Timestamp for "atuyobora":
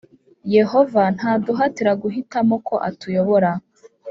2.89-3.49